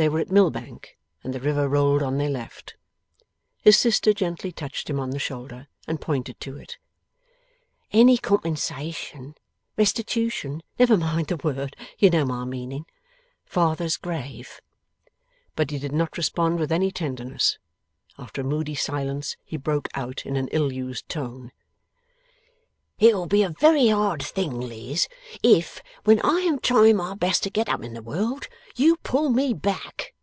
[0.00, 2.76] They were at Millbank, and the river rolled on their left.
[3.62, 6.78] His sister gently touched him on the shoulder, and pointed to it.
[7.90, 9.34] 'Any compensation
[9.76, 12.86] restitution never mind the word, you know my meaning.
[13.44, 14.60] Father's grave.'
[15.56, 17.58] But he did not respond with any tenderness.
[18.16, 21.50] After a moody silence he broke out in an ill used tone:
[23.00, 25.06] 'It'll be a very hard thing, Liz,
[25.40, 29.30] if, when I am trying my best to get up in the world, you pull
[29.30, 30.14] me back.